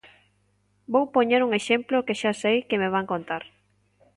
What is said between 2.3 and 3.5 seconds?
sei que me van contar.